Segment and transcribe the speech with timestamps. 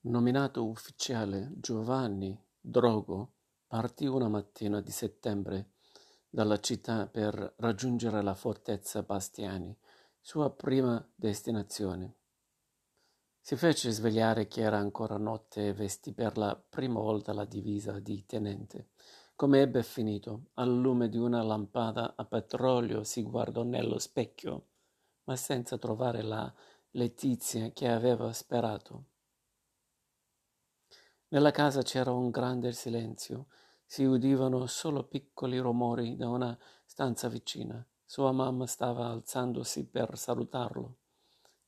[0.00, 3.32] Nominato ufficiale, Giovanni Drogo
[3.66, 5.72] partì una mattina di settembre
[6.30, 9.76] dalla città per raggiungere la fortezza Bastiani,
[10.20, 12.14] sua prima destinazione.
[13.40, 17.98] Si fece svegliare che era ancora notte e vestì per la prima volta la divisa
[17.98, 18.90] di tenente.
[19.34, 24.66] Come ebbe finito, al lume di una lampada a petrolio si guardò nello specchio,
[25.24, 26.54] ma senza trovare la
[26.92, 29.04] Letizia che aveva sperato.
[31.30, 33.48] Nella casa c'era un grande silenzio,
[33.84, 37.86] si udivano solo piccoli rumori da una stanza vicina.
[38.02, 40.96] Sua mamma stava alzandosi per salutarlo.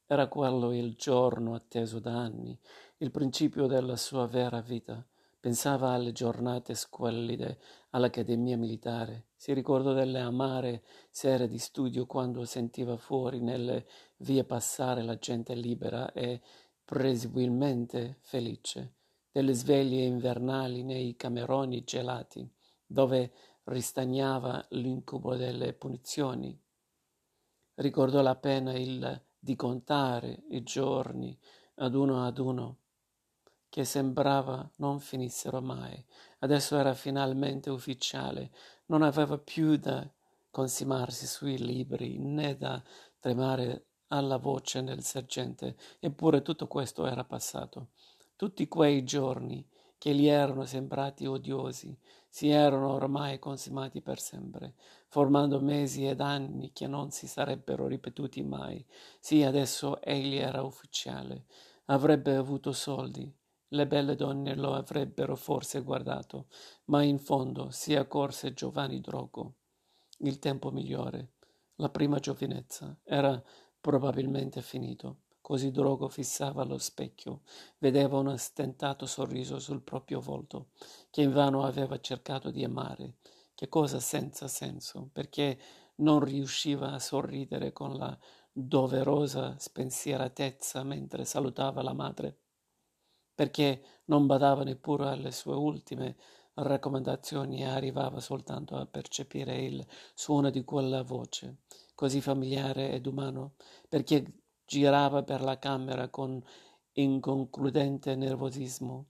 [0.06, 2.58] Era quello il giorno atteso da anni,
[2.96, 5.06] il principio della sua vera vita.
[5.38, 7.58] Pensava alle giornate squallide
[7.90, 13.86] all'Accademia Militare, si ricordò delle amare sere di studio quando sentiva fuori nelle
[14.18, 16.40] vie passare la gente libera e
[16.82, 18.94] presumibilmente felice
[19.30, 22.48] delle sveglie invernali nei cameroni gelati,
[22.86, 23.32] dove
[23.64, 26.58] ristagnava l'incubo delle punizioni.
[27.74, 31.38] Ricordò la pena il di contare i giorni
[31.76, 32.76] ad uno ad uno,
[33.70, 36.04] che sembrava non finissero mai.
[36.40, 38.50] Adesso era finalmente ufficiale,
[38.86, 40.06] non aveva più da
[40.50, 42.82] consumarsi sui libri né da
[43.18, 47.90] tremare alla voce del sergente, eppure tutto questo era passato.
[48.40, 49.62] Tutti quei giorni
[49.98, 51.94] che gli erano sembrati odiosi
[52.26, 54.76] si erano ormai consumati per sempre,
[55.08, 58.82] formando mesi ed anni che non si sarebbero ripetuti mai.
[59.18, 61.44] Sì, adesso egli era ufficiale,
[61.88, 63.30] avrebbe avuto soldi,
[63.68, 66.46] le belle donne lo avrebbero forse guardato,
[66.84, 69.56] ma in fondo si accorse Giovanni Drogo.
[70.20, 71.32] Il tempo migliore,
[71.74, 73.38] la prima giovinezza, era
[73.78, 75.28] probabilmente finito.
[75.50, 77.40] Così Drogo fissava lo specchio,
[77.78, 80.68] vedeva un stentato sorriso sul proprio volto,
[81.10, 83.16] che invano aveva cercato di amare.
[83.52, 85.58] Che cosa senza senso, perché
[85.96, 88.16] non riusciva a sorridere con la
[88.52, 92.38] doverosa spensieratezza mentre salutava la madre,
[93.34, 96.16] perché non badava neppure alle sue ultime
[96.54, 101.62] raccomandazioni e arrivava soltanto a percepire il suono di quella voce,
[101.96, 103.54] così familiare ed umano,
[103.88, 104.39] perché
[104.70, 106.40] girava per la camera con
[106.92, 109.06] inconcludente nervosismo,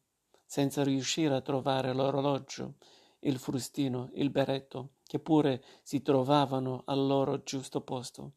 [0.46, 2.76] senza riuscire a trovare l'orologio,
[3.20, 8.32] il frustino, il berretto, che pure si trovavano al loro giusto posto.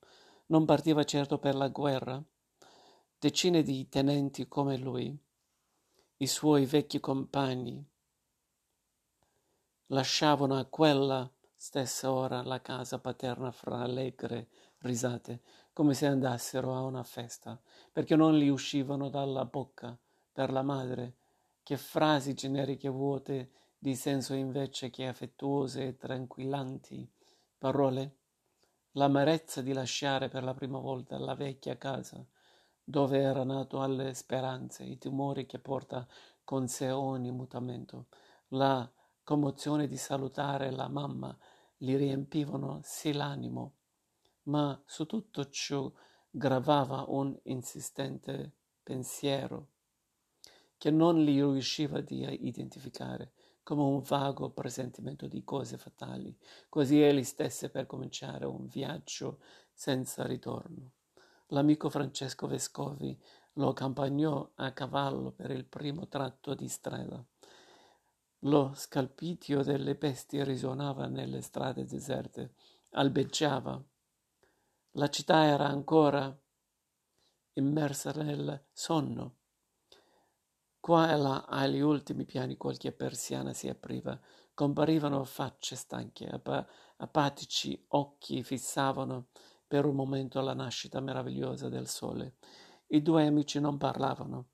[0.48, 2.22] Non partiva certo per la guerra.
[3.18, 5.18] Decine di tenenti come lui,
[6.18, 7.82] i suoi vecchi compagni,
[9.88, 14.50] lasciavano a quella stessa ora la casa paterna fra allegre
[14.84, 15.42] risate,
[15.74, 17.60] come se andassero a una festa,
[17.92, 19.98] perché non gli uscivano dalla bocca,
[20.32, 21.16] per la madre,
[21.64, 27.10] che frasi generiche vuote di senso invece che affettuose e tranquillanti
[27.58, 28.18] parole.
[28.92, 32.24] L'amarezza di lasciare per la prima volta la vecchia casa,
[32.84, 36.08] dove era nato alle speranze, i timori che porta
[36.44, 38.08] con sé ogni mutamento,
[38.50, 38.90] la
[39.24, 41.36] commozione di salutare la mamma
[41.76, 43.74] gli riempivano sì l'animo
[44.44, 45.92] ma su tutto ciò
[46.30, 49.68] gravava un insistente pensiero
[50.78, 53.32] che non gli riusciva di identificare
[53.64, 56.38] come un vago presentimento di cose fatali,
[56.68, 59.40] così egli stesse per cominciare un viaggio
[59.72, 60.92] senza ritorno.
[61.48, 63.18] L'amico Francesco Vescovi
[63.54, 67.24] lo accompagnò a cavallo per il primo tratto di strada.
[68.40, 72.56] Lo scalpitio delle bestie risuonava nelle strade deserte,
[72.92, 73.82] albeggiava
[74.96, 76.36] la città era ancora
[77.54, 79.38] immersa nel sonno.
[80.80, 84.20] Qua e là, agli ultimi piani, qualche persiana si apriva.
[84.54, 86.68] Comparivano facce stanche, ap-
[86.98, 89.30] apatici occhi fissavano
[89.66, 92.36] per un momento la nascita meravigliosa del sole.
[92.88, 94.50] I due amici non parlavano.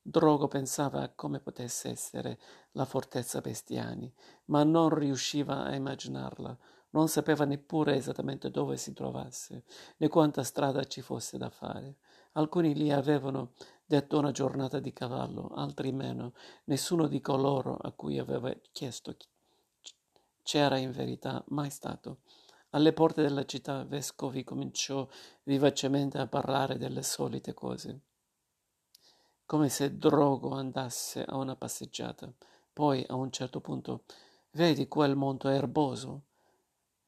[0.00, 2.38] Drogo pensava a come potesse essere
[2.72, 4.12] la fortezza Bestiani,
[4.46, 6.56] ma non riusciva a immaginarla
[6.92, 9.64] non sapeva neppure esattamente dove si trovasse,
[9.98, 11.96] né quanta strada ci fosse da fare.
[12.32, 13.52] Alcuni lì avevano
[13.84, 16.32] detto una giornata di cavallo, altri meno.
[16.64, 19.14] Nessuno di coloro a cui aveva chiesto
[20.42, 22.20] c'era in verità mai stato.
[22.70, 25.06] Alle porte della città Vescovi cominciò
[25.42, 28.00] vivacemente a parlare delle solite cose,
[29.44, 32.32] come se Drogo andasse a una passeggiata.
[32.72, 34.04] Poi, a un certo punto,
[34.52, 36.22] vedi quel monto erboso?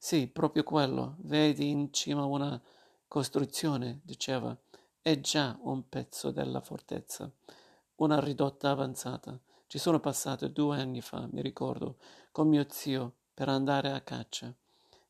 [0.05, 1.15] Sì, proprio quello.
[1.21, 2.61] Vedi in cima una
[3.07, 4.55] costruzione, diceva.
[5.01, 7.27] È già un pezzo della fortezza.
[7.95, 9.35] una ridotta avanzata.
[9.65, 11.97] Ci sono passato due anni fa, mi ricordo,
[12.31, 14.53] con mio zio per andare a caccia.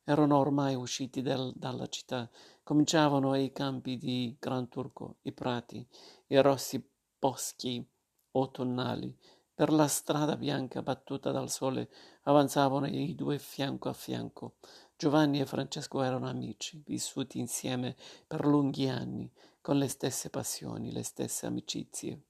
[0.06, 2.30] Erano ormai usciti del, dalla città.
[2.64, 5.86] Cominciavano i campi di Gran Turco, i prati,
[6.28, 6.82] i rossi
[7.20, 7.86] boschi
[8.32, 9.14] autunnali.
[9.56, 11.90] Per la strada bianca battuta dal sole
[12.24, 14.56] avanzavano i due fianco a fianco.
[14.98, 21.04] Giovanni e Francesco erano amici, vissuti insieme per lunghi anni, con le stesse passioni, le
[21.04, 22.22] stesse amicizie.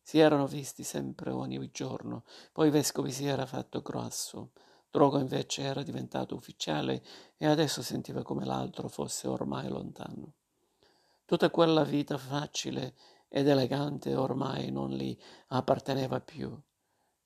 [0.00, 4.52] Si erano visti sempre ogni giorno, poi Vescovi si era fatto grosso.
[4.90, 7.04] Drogo invece era diventato ufficiale
[7.36, 10.32] e adesso sentiva come l'altro fosse ormai lontano.
[11.26, 12.94] Tutta quella vita facile
[13.28, 15.14] ed elegante ormai non gli
[15.48, 16.58] apparteneva più.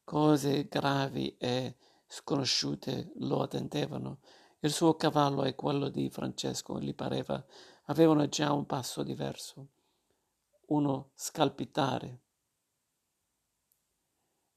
[0.03, 1.77] Cose gravi e
[2.09, 4.19] sconosciute lo attendevano.
[4.65, 7.45] Il suo cavallo e quello di Francesco, gli pareva,
[7.87, 9.67] avevano già un passo diverso,
[10.67, 12.21] uno scalpitare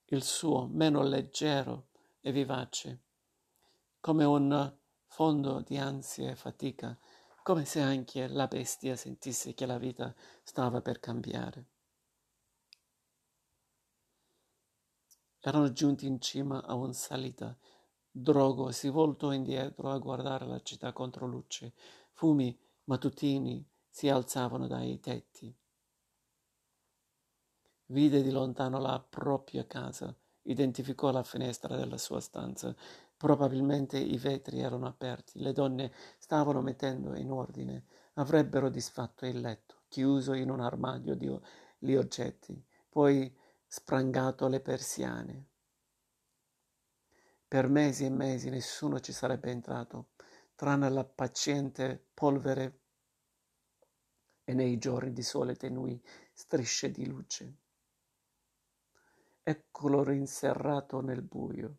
[0.10, 1.88] il suo meno leggero
[2.22, 3.00] e vivace,
[4.00, 6.96] come un fondo di ansia e fatica,
[7.42, 10.13] come se anche la bestia sentisse che la vita
[10.44, 11.66] stava per cambiare.
[15.40, 17.58] Erano giunti in cima a un salita.
[18.18, 21.74] Drogo si voltò indietro a guardare la città contro luce.
[22.14, 25.54] Fumi mattutini si alzavano dai tetti.
[27.88, 32.74] Vide di lontano la propria casa, identificò la finestra della sua stanza.
[33.18, 37.84] Probabilmente i vetri erano aperti, le donne stavano mettendo in ordine,
[38.14, 41.38] avrebbero disfatto il letto, chiuso in un armadio di,
[41.80, 43.30] gli oggetti, poi
[43.68, 45.48] sprangato le persiane.
[47.56, 50.10] Per mesi e mesi nessuno ci sarebbe entrato,
[50.56, 52.80] tranne la paziente polvere
[54.44, 55.98] e nei giorni di sole tenui
[56.34, 57.56] strisce di luce
[59.42, 61.78] eccolo rinserrato nel buio.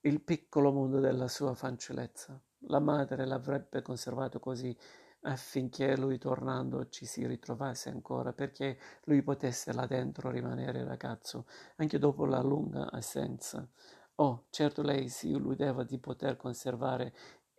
[0.00, 2.40] Il piccolo mondo della sua fanciullezza.
[2.68, 4.74] La madre l'avrebbe conservato così
[5.22, 11.46] affinché lui tornando ci si ritrovasse ancora, perché lui potesse là dentro rimanere ragazzo,
[11.76, 13.68] anche dopo la lunga assenza.
[14.16, 17.14] Oh, certo lei si illudeva di poter conservare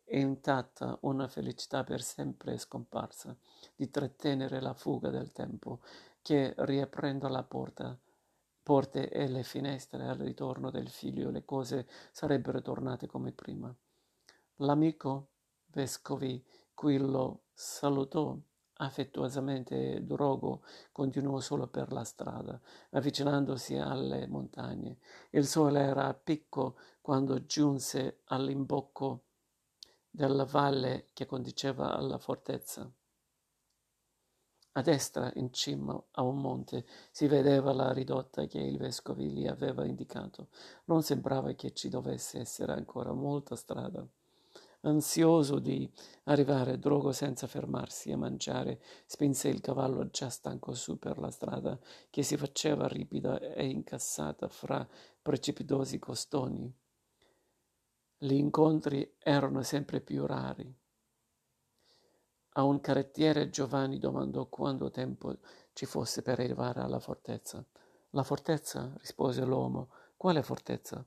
[0.08, 3.36] intatta una felicità per sempre scomparsa,
[3.76, 5.82] di trattenere la fuga del tempo,
[6.22, 7.98] che riaprendo la porta
[8.64, 13.76] porte e le finestre al ritorno del figlio le cose sarebbero tornate come prima.
[14.58, 15.32] L'amico
[15.66, 16.42] vescovi
[16.84, 18.38] qui lo salutò
[18.74, 22.60] affettuosamente Drogo continuò solo per la strada,
[22.90, 24.98] avvicinandosi alle montagne.
[25.30, 29.28] Il sole era a picco quando giunse all'imbocco
[30.10, 32.92] della valle che conduceva alla fortezza.
[34.74, 39.48] A destra, in cima a un monte, si vedeva la ridotta che il vescovo gli
[39.48, 40.50] aveva indicato.
[40.86, 44.06] Non sembrava che ci dovesse essere ancora molta strada.
[44.86, 45.90] Ansioso di
[46.26, 51.80] arrivare, Drogo senza fermarsi a mangiare, spinse il cavallo già stanco su per la strada
[52.10, 54.86] che si faceva ripida e incassata fra
[55.22, 56.70] precipitosi costoni.
[58.18, 60.74] Gli incontri erano sempre più rari.
[62.56, 65.38] A un carrettiere Giovanni domandò quanto tempo
[65.72, 67.66] ci fosse per arrivare alla fortezza.
[68.10, 68.94] La fortezza?
[68.98, 69.92] rispose l'uomo.
[70.18, 71.06] Quale fortezza?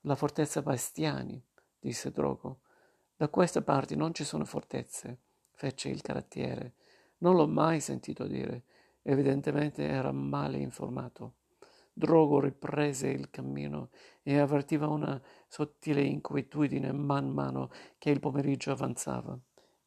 [0.00, 1.40] La fortezza Bastiani,
[1.78, 2.60] disse Drogo.
[3.22, 5.20] Da queste parti non ci sono fortezze,
[5.52, 6.74] fece il carrettiere.
[7.18, 8.64] Non l'ho mai sentito dire.
[9.02, 11.34] Evidentemente era male informato.
[11.92, 13.90] Drogo riprese il cammino
[14.24, 19.38] e avvertiva una sottile inquietudine man mano che il pomeriggio avanzava.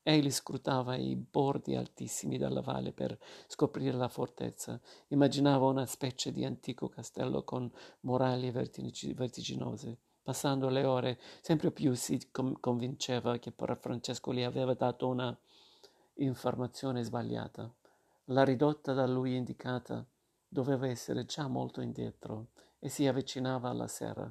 [0.02, 4.80] Egli scrutava i bordi altissimi della valle per scoprire la fortezza.
[5.10, 9.98] Immaginava una specie di antico castello con muraglie vertiginose.
[10.26, 15.38] Passando le ore, sempre più si convinceva che Francesco gli aveva dato una
[16.16, 17.72] informazione sbagliata.
[18.30, 20.04] La ridotta da lui indicata
[20.48, 22.48] doveva essere già molto indietro
[22.80, 24.28] e si avvicinava alla sera.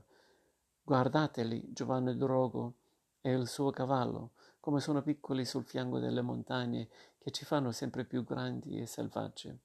[0.82, 2.74] Guardateli, Giovanni Drogo
[3.20, 8.04] e il suo cavallo come sono piccoli sul fianco delle montagne che ci fanno sempre
[8.04, 9.58] più grandi e selvagge.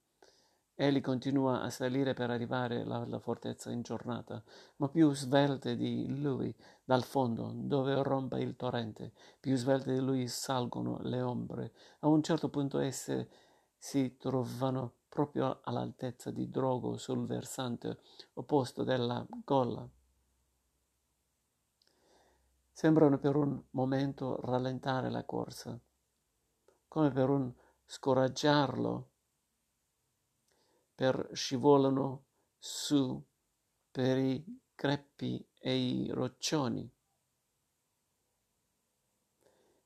[0.81, 4.41] Egli continua a salire per arrivare alla fortezza in giornata,
[4.77, 6.55] ma più svelte di lui
[6.85, 11.73] dal fondo, dove rompe il torrente, più svelte di lui salgono le ombre.
[11.99, 13.29] A un certo punto esse
[13.77, 17.99] si trovano proprio all'altezza di Drogo sul versante
[18.35, 19.85] opposto della gola.
[22.71, 25.77] Sembrano per un momento rallentare la corsa,
[26.87, 27.53] come per un
[27.85, 29.08] scoraggiarlo,
[30.99, 32.25] per scivolano
[32.57, 33.23] su
[33.89, 34.43] per i
[34.75, 36.91] greppi e i roccioni.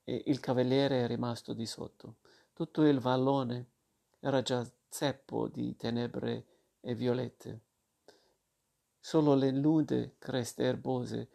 [0.05, 2.15] E il cavaliere è rimasto di sotto.
[2.51, 3.73] Tutto il vallone
[4.21, 6.45] era già zeppo di tenebre
[6.79, 7.61] e violette.
[8.99, 11.29] Solo le nude creste erbose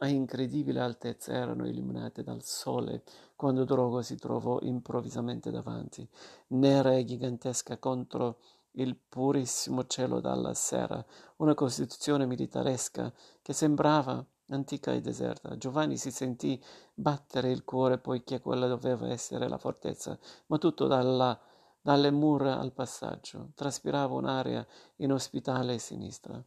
[0.00, 3.04] a incredibile altezza erano illuminate dal sole
[3.36, 6.06] quando Drogo si trovò improvvisamente davanti,
[6.48, 8.40] nera e gigantesca contro
[8.76, 11.04] il purissimo cielo dalla sera,
[11.36, 13.12] una costituzione militaresca
[13.42, 15.56] che sembrava antica e deserta.
[15.56, 16.62] Giovanni si sentì
[16.92, 21.38] battere il cuore poiché quella doveva essere la fortezza, ma tutto dalla,
[21.80, 23.50] dalle mura al passaggio.
[23.54, 24.66] Traspirava un'aria
[24.96, 26.42] inospitale e sinistra.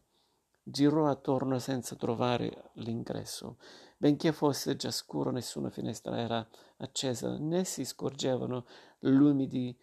[0.62, 3.56] Girò attorno senza trovare l'ingresso.
[3.96, 8.66] Benché fosse già scuro, nessuna finestra era accesa, né si scorgevano
[9.00, 9.76] lumi di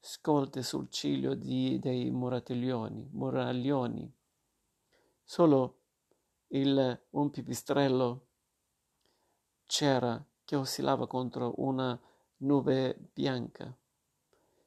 [0.00, 4.12] scolte sul ciglio di, dei muraglioni, muraglioni.
[5.22, 5.78] Solo
[6.48, 8.26] il, un pipistrello
[9.66, 11.98] c'era che oscillava contro una
[12.38, 13.72] nube bianca.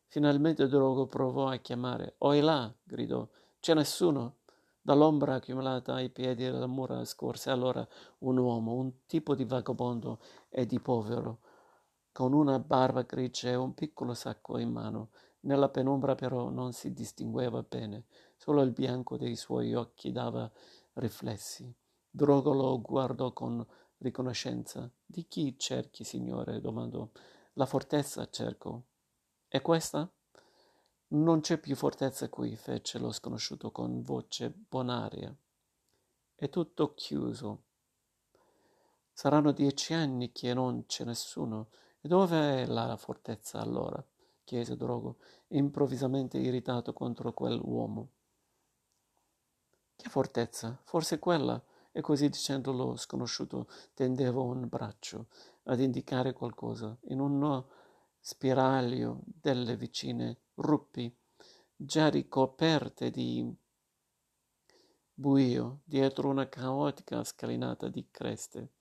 [0.07, 2.15] Finalmente Drogo provò a chiamare.
[2.19, 2.73] Oi là!
[2.83, 3.27] gridò.
[3.59, 4.37] C'è nessuno?
[4.79, 7.87] Dall'ombra accumulata ai piedi della mura scorse allora
[8.19, 11.39] un uomo, un tipo di vagabondo e di povero,
[12.13, 15.09] con una barba grigia e un piccolo sacco in mano.
[15.41, 18.05] Nella penombra però non si distingueva bene,
[18.37, 20.49] solo il bianco dei suoi occhi dava
[20.93, 21.73] riflessi.
[22.09, 23.65] Drogo lo guardò con
[23.97, 24.89] riconoscenza.
[25.03, 26.61] Di chi cerchi, signore?
[26.61, 27.09] domandò.
[27.53, 28.83] La fortezza cerco.
[29.47, 30.09] E questa?
[31.07, 35.35] Non c'è più fortezza qui, fece lo sconosciuto con voce bonaria.
[36.35, 37.63] È tutto chiuso.
[39.11, 41.69] Saranno dieci anni che non c'è nessuno.
[42.05, 44.05] E dove è la fortezza allora?
[44.43, 48.09] chiese Drogo, improvvisamente irritato contro quell'uomo.
[49.95, 50.77] Che fortezza?
[50.83, 51.63] Forse quella?
[51.93, 55.27] E così dicendo lo sconosciuto tendeva un braccio
[55.63, 57.69] ad indicare qualcosa in uno
[58.19, 61.15] spiraglio delle vicine ruppi,
[61.73, 63.49] già ricoperte di
[65.13, 68.71] buio dietro una caotica scalinata di creste.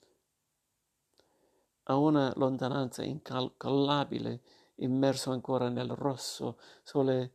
[1.85, 4.43] A una lontananza incalcolabile,
[4.77, 7.33] immerso ancora nel rosso sole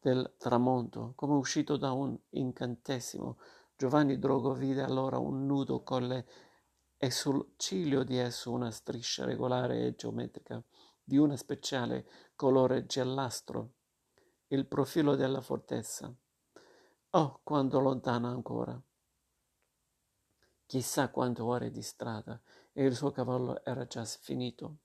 [0.00, 3.38] del tramonto, come uscito da un incantesimo,
[3.76, 6.26] Giovanni Drogo vide allora un nudo colle
[6.96, 10.62] e sul ciglio di esso una striscia regolare e geometrica
[11.02, 13.70] di un speciale colore giallastro,
[14.48, 16.12] il profilo della fortezza.
[17.10, 18.80] Oh, quanto lontana ancora!
[20.66, 22.40] Chissà quante ore di strada
[22.72, 24.76] e il suo cavallo era già finito.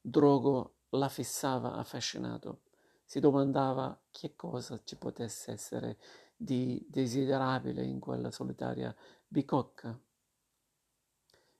[0.00, 2.62] Drogo la fissava affascinato.
[3.04, 5.98] Si domandava che cosa ci potesse essere
[6.36, 8.94] di desiderabile in quella solitaria
[9.26, 9.98] bicocca,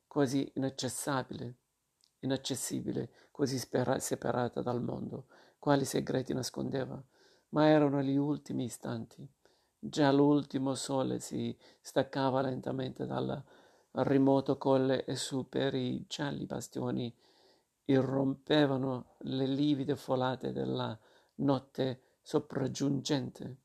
[0.07, 1.57] quasi inaccessibile,
[2.21, 5.26] inaccessibile, così spera- separata dal mondo,
[5.59, 7.02] quali segreti nascondeva,
[7.50, 9.26] ma erano gli ultimi istanti.
[9.78, 13.43] Già l'ultimo sole si staccava lentamente dal
[14.02, 17.14] remoto colle e su per i gialli bastioni
[17.87, 20.99] irrompevano le livide folate della
[21.37, 23.57] notte sopraggiungente.